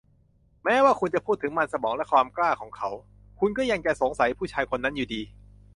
[0.63, 2.89] แม้ว่าคุณจะพูดถึงมันสมองและความกล้าของเขา
[3.39, 5.21] คุณก็จะยังสงสัยผู้ชายคนนั้นอยู่ดี